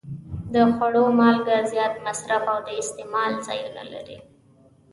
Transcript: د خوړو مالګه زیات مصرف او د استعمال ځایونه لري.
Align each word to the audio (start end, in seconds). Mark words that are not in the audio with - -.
د 0.53 0.55
خوړو 0.73 1.03
مالګه 1.19 1.57
زیات 1.71 1.93
مصرف 2.05 2.43
او 2.51 2.57
د 2.67 2.69
استعمال 2.81 3.31
ځایونه 3.47 3.83
لري. 3.93 4.17